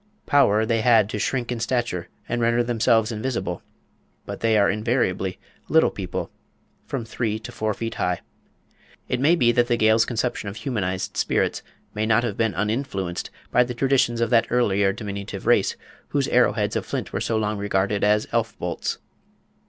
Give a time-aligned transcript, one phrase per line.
[0.25, 3.61] Power they had to shrink in stature and to render themselves invisible,
[4.25, 5.37] but they are invariably
[5.69, 6.31] "little people,"
[6.87, 8.21] from three to four feet high.
[9.07, 11.61] It may be that the Gael's conception of humanised spirits
[11.93, 15.75] may not have been uninfluenced by the traditions of that earlier diminutive race
[16.07, 18.97] whose arrow heads of flint were so long regarded as "elf bolts."